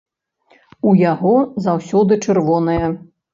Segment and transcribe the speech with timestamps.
[0.91, 1.33] У яго
[1.67, 2.85] заўсёды чырвоная.